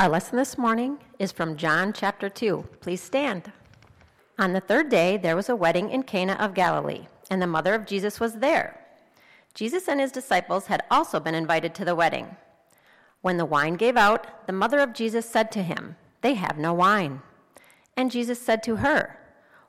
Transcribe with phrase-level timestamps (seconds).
[0.00, 2.66] Our lesson this morning is from John chapter 2.
[2.80, 3.52] Please stand.
[4.38, 7.74] On the third day, there was a wedding in Cana of Galilee, and the mother
[7.74, 8.80] of Jesus was there.
[9.52, 12.34] Jesus and his disciples had also been invited to the wedding.
[13.20, 16.72] When the wine gave out, the mother of Jesus said to him, They have no
[16.72, 17.20] wine.
[17.94, 19.18] And Jesus said to her,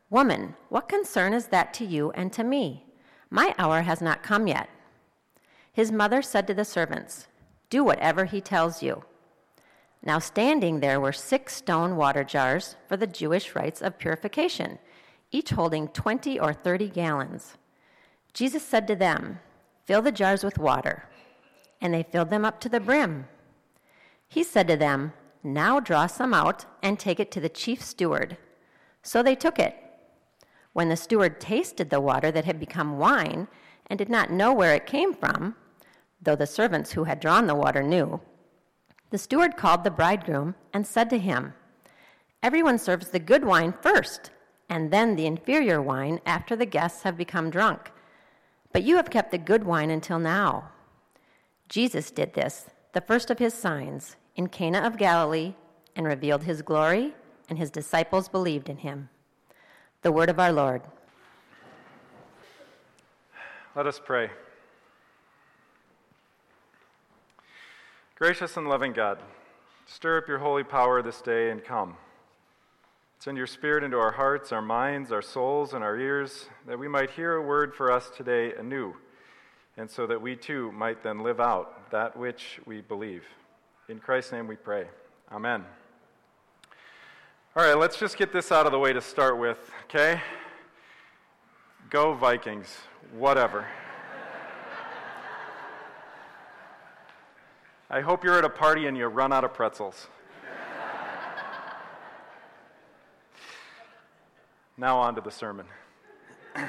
[0.09, 2.85] Woman, what concern is that to you and to me?
[3.29, 4.69] My hour has not come yet.
[5.73, 7.27] His mother said to the servants,
[7.69, 9.03] Do whatever he tells you.
[10.03, 14.79] Now, standing there were six stone water jars for the Jewish rites of purification,
[15.31, 17.57] each holding 20 or 30 gallons.
[18.33, 19.39] Jesus said to them,
[19.85, 21.05] Fill the jars with water.
[21.79, 23.27] And they filled them up to the brim.
[24.27, 28.37] He said to them, Now draw some out and take it to the chief steward.
[29.03, 29.75] So they took it.
[30.73, 33.47] When the steward tasted the water that had become wine
[33.87, 35.55] and did not know where it came from,
[36.21, 38.21] though the servants who had drawn the water knew,
[39.11, 41.53] the steward called the bridegroom and said to him,
[42.41, 44.31] Everyone serves the good wine first,
[44.69, 47.91] and then the inferior wine after the guests have become drunk.
[48.73, 50.69] But you have kept the good wine until now.
[51.69, 55.55] Jesus did this, the first of his signs, in Cana of Galilee,
[55.95, 57.13] and revealed his glory,
[57.49, 59.09] and his disciples believed in him.
[60.03, 60.81] The word of our Lord.
[63.75, 64.29] Let us pray.
[68.21, 69.17] Gracious and loving God,
[69.87, 71.97] stir up your holy power this day and come.
[73.17, 76.87] Send your Spirit into our hearts, our minds, our souls, and our ears, that we
[76.87, 78.93] might hear a word for us today anew,
[79.75, 83.23] and so that we too might then live out that which we believe.
[83.89, 84.85] In Christ's name we pray.
[85.31, 85.65] Amen.
[87.55, 90.21] All right, let's just get this out of the way to start with, okay?
[91.89, 92.67] Go Vikings,
[93.17, 93.65] whatever.
[97.93, 100.07] I hope you're at a party and you run out of pretzels.
[104.77, 105.65] now, on to the sermon.
[106.55, 106.65] Did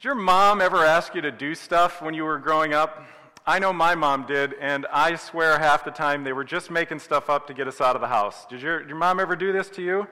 [0.00, 3.04] your mom ever ask you to do stuff when you were growing up?
[3.46, 7.00] I know my mom did, and I swear half the time they were just making
[7.00, 8.46] stuff up to get us out of the house.
[8.46, 10.06] Did your, did your mom ever do this to you?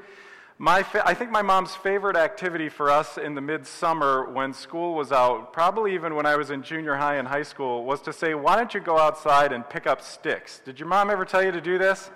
[0.60, 4.96] My fa- I think my mom's favorite activity for us in the midsummer when school
[4.96, 8.12] was out, probably even when I was in junior high and high school, was to
[8.12, 10.60] say, Why don't you go outside and pick up sticks?
[10.64, 12.10] Did your mom ever tell you to do this?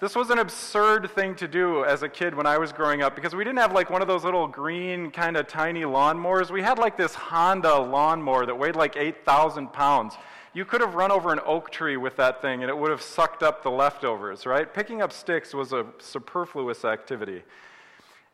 [0.00, 3.14] This was an absurd thing to do as a kid when I was growing up
[3.14, 6.50] because we didn't have like one of those little green, kind of tiny lawnmowers.
[6.50, 10.14] We had like this Honda lawnmower that weighed like 8,000 pounds.
[10.52, 13.02] You could have run over an oak tree with that thing and it would have
[13.02, 14.72] sucked up the leftovers, right?
[14.72, 17.44] Picking up sticks was a superfluous activity.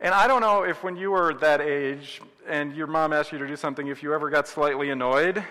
[0.05, 3.39] And I don't know if when you were that age and your mom asked you
[3.39, 5.43] to do something, if you ever got slightly annoyed.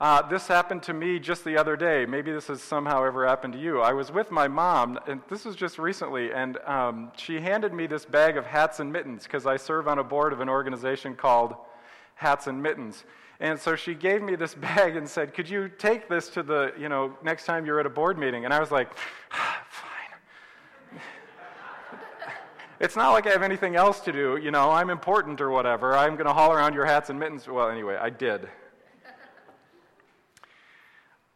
[0.00, 2.06] Uh, this happened to me just the other day.
[2.06, 3.82] Maybe this has somehow ever happened to you.
[3.82, 7.86] I was with my mom, and this was just recently, and um, she handed me
[7.86, 11.14] this bag of hats and mittens because I serve on a board of an organization
[11.14, 11.54] called
[12.14, 13.04] Hats and Mittens.
[13.38, 16.72] And so she gave me this bag and said, Could you take this to the,
[16.78, 18.46] you know, next time you're at a board meeting?
[18.46, 18.88] And I was like,
[22.80, 24.36] it's not like I have anything else to do.
[24.36, 25.96] You know, I'm important or whatever.
[25.96, 27.46] I'm going to haul around your hats and mittens.
[27.48, 28.48] Well, anyway, I did.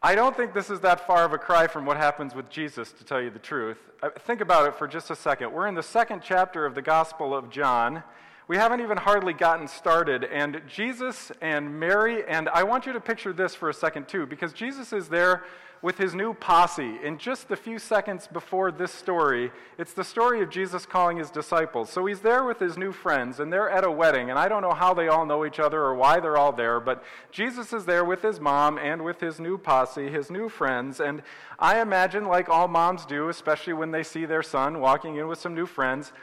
[0.01, 2.91] I don't think this is that far of a cry from what happens with Jesus,
[2.91, 3.77] to tell you the truth.
[4.01, 5.53] Uh, think about it for just a second.
[5.53, 8.03] We're in the second chapter of the Gospel of John.
[8.47, 10.25] We haven't even hardly gotten started.
[10.25, 14.25] And Jesus and Mary, and I want you to picture this for a second too,
[14.25, 15.43] because Jesus is there
[15.81, 16.97] with his new posse.
[17.03, 21.29] In just the few seconds before this story, it's the story of Jesus calling his
[21.29, 21.89] disciples.
[21.89, 24.61] So he's there with his new friends, and they're at a wedding, and I don't
[24.61, 27.83] know how they all know each other or why they're all there, but Jesus is
[27.83, 31.21] there with his mom and with his new posse, his new friends, and
[31.59, 35.39] I imagine, like all moms do, especially when they see their son walking in with
[35.39, 36.13] some new friends,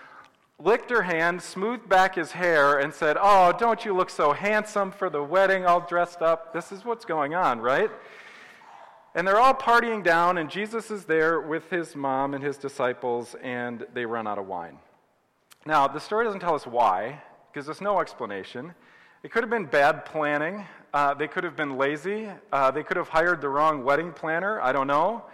[0.62, 4.93] licked her hand, smoothed back his hair, and said, Oh, don't you look so handsome
[4.93, 6.53] for the wedding, all dressed up?
[6.53, 7.91] This is what's going on, right?
[9.15, 13.34] And they're all partying down, and Jesus is there with his mom and his disciples,
[13.43, 14.79] and they run out of wine.
[15.67, 17.20] Now, the story doesn't tell us why,
[17.52, 18.73] because there's no explanation.
[19.23, 20.64] It could have been bad planning.
[20.94, 22.29] Uh, they could have been lazy.
[22.52, 24.61] Uh, they could have hired the wrong wedding planner.
[24.61, 25.25] I don't know.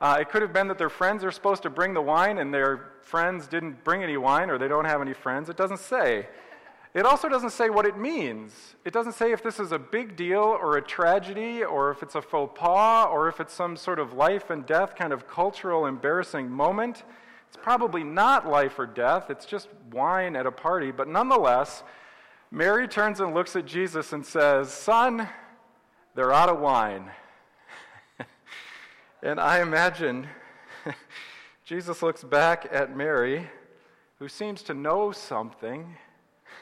[0.00, 2.52] Uh, it could have been that their friends are supposed to bring the wine, and
[2.52, 5.48] their friends didn't bring any wine, or they don't have any friends.
[5.48, 6.26] It doesn't say.
[6.96, 8.74] It also doesn't say what it means.
[8.86, 12.14] It doesn't say if this is a big deal or a tragedy or if it's
[12.14, 15.84] a faux pas or if it's some sort of life and death kind of cultural
[15.84, 17.04] embarrassing moment.
[17.48, 20.90] It's probably not life or death, it's just wine at a party.
[20.90, 21.82] But nonetheless,
[22.50, 25.28] Mary turns and looks at Jesus and says, Son,
[26.14, 27.10] they're out of wine.
[29.26, 30.28] And I imagine
[31.64, 33.50] Jesus looks back at Mary,
[34.20, 35.96] who seems to know something.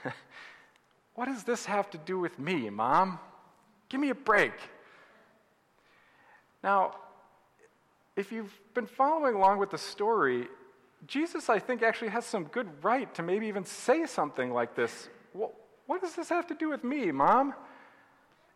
[1.15, 3.19] what does this have to do with me, Mom?
[3.91, 4.55] Give me a break.
[6.63, 6.97] Now,
[8.17, 10.49] if you've been following along with the story,
[11.07, 15.11] Jesus, I think, actually has some good right to maybe even say something like this.
[15.35, 17.53] what does this have to do with me, Mom?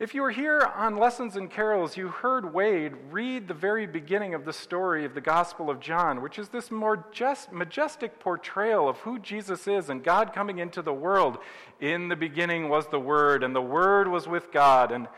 [0.00, 4.32] If you were here on Lessons and Carols, you heard Wade read the very beginning
[4.32, 8.88] of the story of the Gospel of John, which is this more just, majestic portrayal
[8.88, 11.38] of who Jesus is and God coming into the world.
[11.80, 14.92] In the beginning was the Word, and the Word was with God.
[14.92, 15.08] And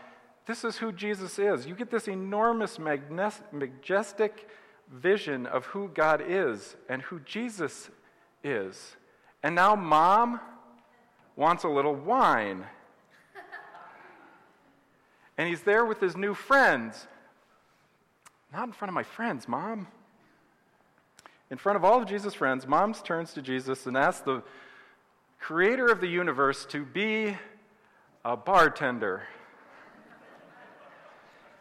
[0.46, 1.66] this is who Jesus is.
[1.66, 4.48] You get this enormous, majestic
[4.90, 7.90] vision of who God is and who Jesus
[8.42, 8.96] is.
[9.42, 10.40] And now, mom
[11.36, 12.64] wants a little wine
[15.40, 17.06] and he's there with his new friends.
[18.52, 19.88] Not in front of my friends, Mom.
[21.50, 24.42] In front of all of Jesus' friends, Mom turns to Jesus and asks the
[25.38, 27.38] creator of the universe to be
[28.22, 29.22] a bartender.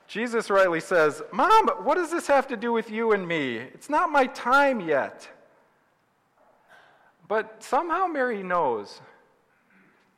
[0.07, 3.59] Jesus rightly says, Mom, what does this have to do with you and me?
[3.59, 5.29] It's not my time yet.
[7.29, 8.99] But somehow Mary knows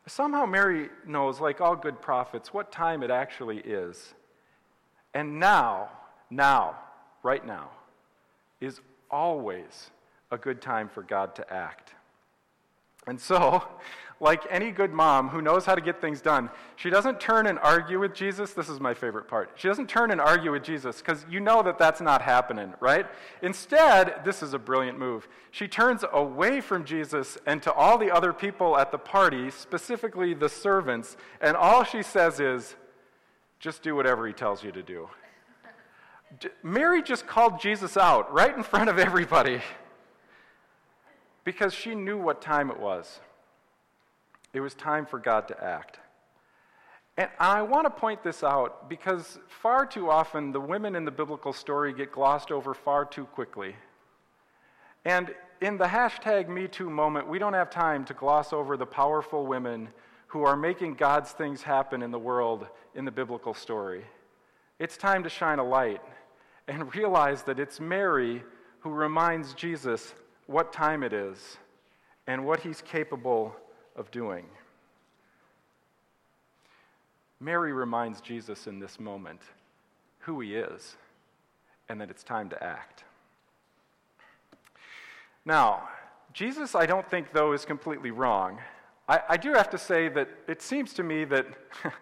[0.07, 4.13] Somehow Mary knows, like all good prophets, what time it actually is.
[5.13, 5.89] And now,
[6.29, 6.77] now,
[7.23, 7.69] right now,
[8.59, 9.91] is always
[10.31, 11.93] a good time for God to act.
[13.07, 13.63] And so,
[14.19, 17.57] like any good mom who knows how to get things done, she doesn't turn and
[17.57, 18.53] argue with Jesus.
[18.53, 19.51] This is my favorite part.
[19.55, 23.07] She doesn't turn and argue with Jesus because you know that that's not happening, right?
[23.41, 25.27] Instead, this is a brilliant move.
[25.49, 30.35] She turns away from Jesus and to all the other people at the party, specifically
[30.35, 32.75] the servants, and all she says is,
[33.59, 35.09] just do whatever he tells you to do.
[36.63, 39.61] Mary just called Jesus out right in front of everybody
[41.43, 43.19] because she knew what time it was.
[44.53, 45.99] It was time for God to act.
[47.17, 51.11] And I want to point this out because far too often the women in the
[51.11, 53.75] biblical story get glossed over far too quickly.
[55.05, 59.45] And in the hashtag MeToo moment, we don't have time to gloss over the powerful
[59.45, 59.89] women
[60.27, 62.65] who are making God's things happen in the world
[62.95, 64.03] in the biblical story.
[64.79, 66.01] It's time to shine a light
[66.67, 68.43] and realize that it's Mary
[68.79, 70.13] who reminds Jesus
[70.51, 71.57] what time it is
[72.27, 73.55] and what he's capable
[73.95, 74.45] of doing.
[77.39, 79.41] Mary reminds Jesus in this moment
[80.19, 80.95] who he is
[81.89, 83.03] and that it's time to act.
[85.43, 85.89] Now,
[86.33, 88.59] Jesus, I don't think, though, is completely wrong.
[89.09, 91.47] I, I do have to say that it seems to me that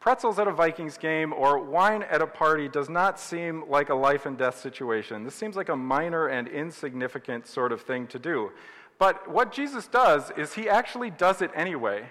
[0.00, 3.94] pretzels at a Vikings game or wine at a party does not seem like a
[3.94, 5.24] life and death situation.
[5.24, 8.50] This seems like a minor and insignificant sort of thing to do.
[8.98, 12.06] But what Jesus does is he actually does it anyway.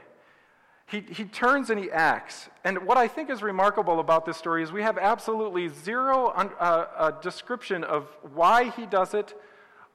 [0.85, 2.49] He, he turns and he acts.
[2.63, 6.85] And what I think is remarkable about this story is we have absolutely zero uh,
[6.95, 9.33] uh, description of why he does it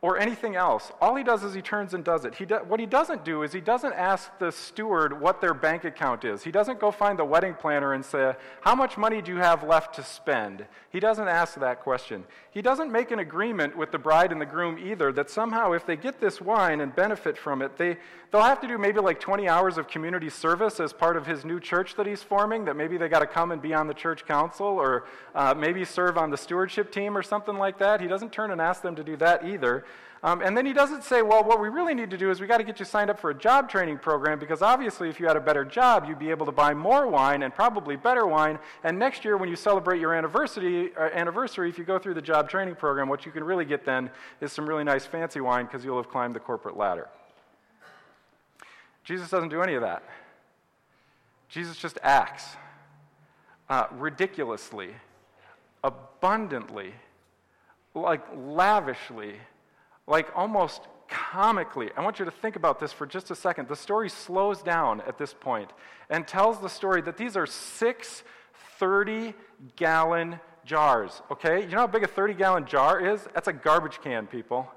[0.03, 0.91] or anything else.
[1.01, 2.35] All he does is he turns and does it.
[2.35, 5.85] He do, what he doesn't do is he doesn't ask the steward what their bank
[5.85, 6.43] account is.
[6.43, 9.63] He doesn't go find the wedding planner and say, How much money do you have
[9.63, 10.67] left to spend?
[10.91, 12.25] He doesn't ask that question.
[12.51, 15.87] He doesn't make an agreement with the bride and the groom either that somehow if
[15.87, 17.97] they get this wine and benefit from it, they,
[18.33, 21.45] they'll have to do maybe like 20 hours of community service as part of his
[21.45, 23.95] new church that he's forming, that maybe they got to come and be on the
[23.95, 25.05] church council or
[25.37, 28.01] uh, maybe serve on the stewardship team or something like that.
[28.01, 29.85] He doesn't turn and ask them to do that either.
[30.25, 32.47] Um, and then he doesn't say, well, what we really need to do is we
[32.47, 35.27] got to get you signed up for a job training program because obviously if you
[35.27, 38.61] had a better job, you'd be able to buy more wine and probably better wine.
[38.85, 42.23] And next year when you celebrate your anniversary, uh, anniversary if you go through the
[42.23, 45.65] job training program, what you can really get then is some really nice fancy wine
[45.67, 47.09] because you'll have climbed the corporate ladder.
[49.03, 50.05] Jesus doesn't do any of that.
[51.49, 52.57] Jesus just acts
[53.69, 54.91] uh, ridiculously,
[55.83, 56.95] abundantly,
[57.93, 59.35] like lavishly
[60.07, 61.91] like almost comically.
[61.97, 63.69] I want you to think about this for just a second.
[63.69, 65.71] The story slows down at this point
[66.09, 68.25] and tells the story that these are six
[68.79, 69.35] 30
[69.77, 71.63] gallon jars, okay?
[71.63, 73.29] You know how big a 30 gallon jar is?
[73.35, 74.69] That's a garbage can, people.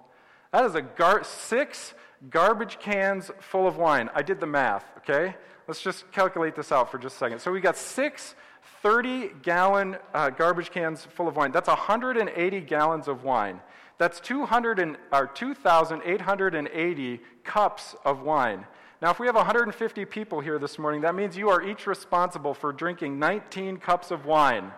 [0.51, 1.93] That is a gar- six
[2.29, 4.09] garbage cans full of wine.
[4.13, 5.35] I did the math, okay?
[5.67, 7.39] Let's just calculate this out for just a second.
[7.39, 8.35] So we got six
[8.81, 11.51] 30 gallon uh, garbage cans full of wine.
[11.51, 13.59] That's 180 gallons of wine.
[13.97, 18.65] That's 200 and, or 2,880 cups of wine.
[19.01, 22.53] Now, if we have 150 people here this morning, that means you are each responsible
[22.53, 24.71] for drinking 19 cups of wine.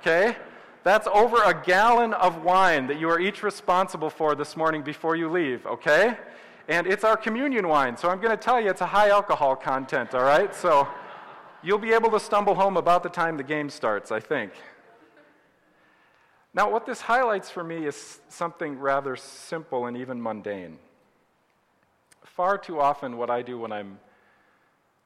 [0.00, 0.36] Okay?
[0.84, 5.16] That's over a gallon of wine that you are each responsible for this morning before
[5.16, 6.16] you leave, okay?
[6.68, 9.56] And it's our communion wine, so I'm going to tell you it's a high alcohol
[9.56, 10.54] content, all right?
[10.54, 10.88] So
[11.62, 14.52] you'll be able to stumble home about the time the game starts, I think.
[16.54, 20.78] Now, what this highlights for me is something rather simple and even mundane.
[22.24, 23.98] Far too often, what I do when I'm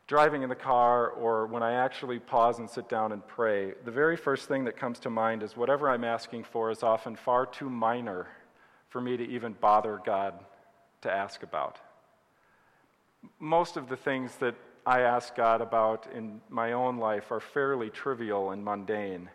[0.07, 3.91] driving in the car or when I actually pause and sit down and pray, the
[3.91, 7.47] very first thing that comes to mind is whatever I'm asking for is often far
[7.47, 8.29] too minor
[8.89, 10.35] for me to even bother God
[11.01, 11.79] to ask about.
[13.39, 17.89] Most of the things that I ask God about in my own life are fairly
[17.89, 19.31] trivial and mundane.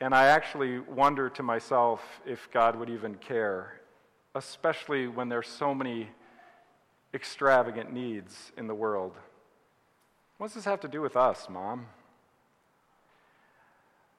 [0.00, 3.80] And I actually wonder to myself if God would even care,
[4.34, 6.08] especially when there's so many
[7.14, 9.12] extravagant needs in the world.
[10.38, 11.86] What does this have to do with us, Mom?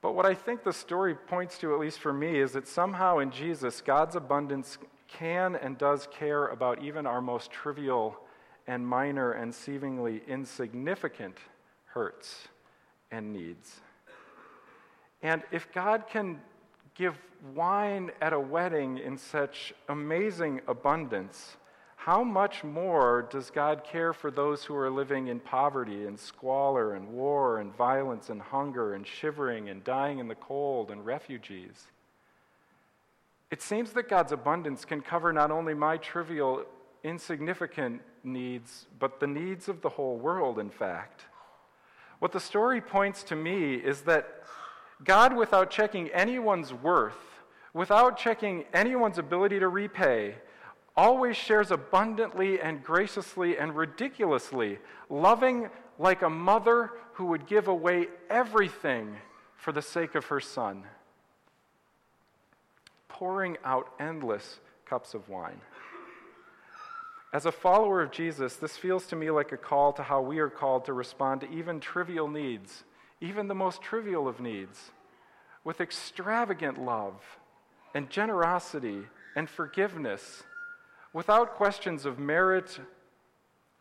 [0.02, 3.18] But what I think the story points to, at least for me, is that somehow
[3.18, 4.78] in Jesus, God's abundance
[5.08, 8.18] can and does care about even our most trivial
[8.68, 11.38] and minor and seemingly insignificant
[11.86, 12.48] hurts
[13.12, 13.82] and needs.
[15.26, 16.40] And if God can
[16.94, 17.18] give
[17.56, 21.58] wine at a wedding in such amazing abundance,
[21.96, 26.94] how much more does God care for those who are living in poverty and squalor
[26.94, 31.88] and war and violence and hunger and shivering and dying in the cold and refugees?
[33.50, 36.66] It seems that God's abundance can cover not only my trivial,
[37.04, 41.24] insignificant needs, but the needs of the whole world, in fact.
[42.20, 44.44] What the story points to me is that
[45.04, 47.42] God, without checking anyone's worth,
[47.74, 50.36] without checking anyone's ability to repay,
[50.96, 58.08] always shares abundantly and graciously and ridiculously, loving like a mother who would give away
[58.30, 59.16] everything
[59.58, 60.84] for the sake of her son,
[63.08, 65.60] pouring out endless cups of wine.
[67.34, 70.40] As a follower of Jesus, this feels to me like a call to how we
[70.40, 72.86] are called to respond to even trivial needs,
[73.22, 74.92] even the most trivial of needs,
[75.64, 77.16] with extravagant love
[77.94, 79.04] and generosity
[79.36, 80.44] and forgiveness
[81.14, 82.80] without questions of merit,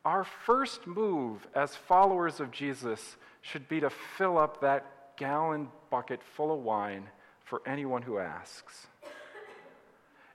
[0.05, 6.21] our first move as followers of Jesus should be to fill up that gallon bucket
[6.23, 7.09] full of wine
[7.45, 8.87] for anyone who asks.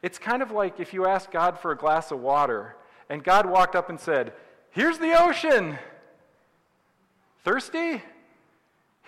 [0.01, 2.75] It's kind of like if you ask God for a glass of water
[3.09, 4.33] and God walked up and said,
[4.71, 5.77] Here's the ocean.
[7.43, 8.03] Thirsty?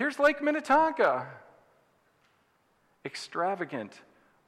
[0.01, 1.27] Here's Lake Minnetonka.
[3.05, 4.01] Extravagant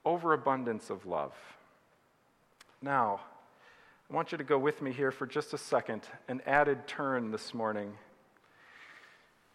[0.03, 1.36] overabundance of love.
[2.81, 3.22] Now,
[4.10, 7.29] I want you to go with me here for just a second, an added turn
[7.29, 7.93] this morning.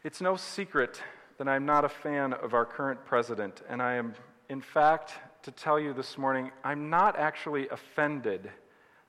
[0.04, 1.02] It's no secret
[1.36, 4.14] that I'm not a fan of our current president, and I am,
[4.48, 8.52] in fact, to tell you this morning, I'm not actually offended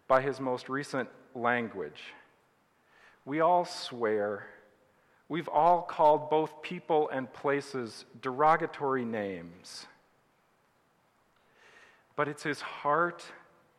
[0.08, 2.02] by his most recent language.
[3.26, 4.48] We all swear.
[5.30, 9.86] We've all called both people and places derogatory names.
[12.16, 13.24] But it's his heart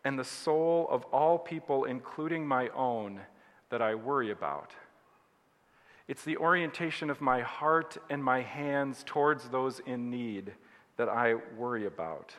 [0.05, 3.21] and the soul of all people, including my own,
[3.69, 4.73] that I worry about.
[6.09, 10.53] It's the orientation of my heart and my hands towards those in need
[10.97, 12.35] that I worry about.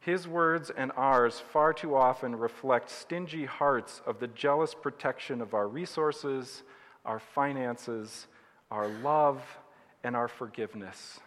[0.00, 5.54] His words and ours far too often reflect stingy hearts of the jealous protection of
[5.54, 6.62] our resources,
[7.08, 8.26] our finances,
[8.70, 9.42] our love,
[10.04, 11.18] and our forgiveness.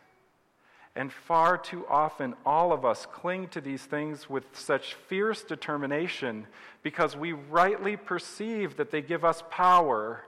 [0.96, 6.46] And far too often, all of us cling to these things with such fierce determination
[6.84, 10.24] because we rightly perceive that they give us power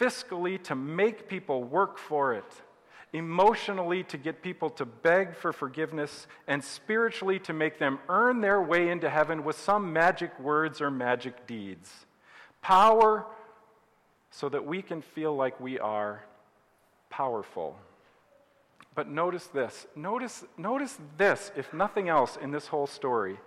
[0.00, 2.62] fiscally to make people work for it,
[3.12, 8.60] emotionally to get people to beg for forgiveness, and spiritually to make them earn their
[8.60, 12.06] way into heaven with some magic words or magic deeds.
[12.60, 13.26] Power
[14.34, 16.24] so that we can feel like we are
[17.08, 17.76] powerful.
[18.96, 19.86] But notice this.
[19.94, 23.38] Notice, notice this, if nothing else, in this whole story.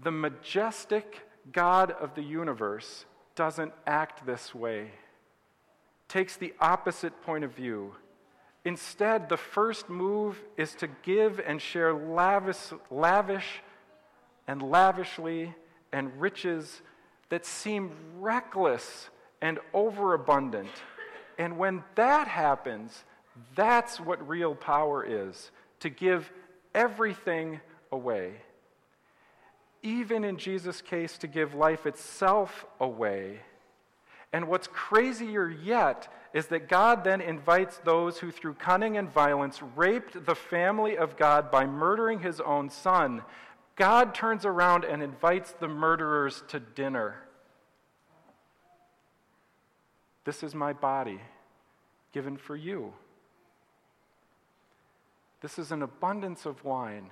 [0.00, 4.90] The majestic God of the universe doesn't act this way,
[6.06, 7.94] takes the opposite point of view.
[8.66, 13.62] Instead, the first move is to give and share lavish, lavish
[14.46, 15.54] and lavishly
[15.94, 16.82] and riches
[17.30, 19.08] that seem reckless
[19.40, 20.70] and overabundant.
[21.38, 23.04] And when that happens,
[23.54, 26.30] that's what real power is to give
[26.74, 27.60] everything
[27.92, 28.32] away.
[29.82, 33.40] Even in Jesus' case, to give life itself away.
[34.32, 39.62] And what's crazier yet is that God then invites those who, through cunning and violence,
[39.76, 43.22] raped the family of God by murdering his own son.
[43.76, 47.22] God turns around and invites the murderers to dinner.
[50.28, 51.22] This is my body
[52.12, 52.92] given for you.
[55.40, 57.08] This is an abundance of wine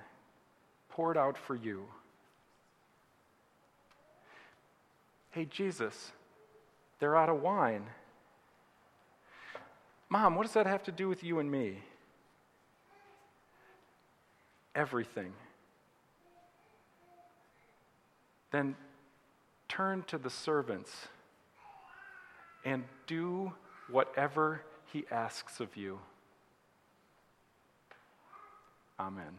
[0.89, 1.85] poured out for you.
[5.31, 6.11] Hey, Jesus,
[6.99, 7.87] they're out of wine.
[10.09, 11.79] Mom, what does that have to do with you and me?
[14.75, 15.33] Everything.
[18.51, 18.75] Then
[19.67, 21.07] turn to the servants
[22.67, 23.53] and do
[23.89, 25.99] whatever he asks of you.
[28.99, 29.37] Amen.